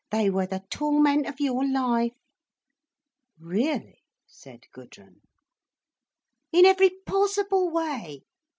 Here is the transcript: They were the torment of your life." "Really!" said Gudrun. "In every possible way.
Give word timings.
They 0.09 0.31
were 0.31 0.47
the 0.47 0.63
torment 0.71 1.27
of 1.27 1.39
your 1.39 1.63
life." 1.63 2.15
"Really!" 3.37 4.01
said 4.25 4.63
Gudrun. 4.71 5.21
"In 6.51 6.65
every 6.65 6.89
possible 7.05 7.69
way. 7.69 8.23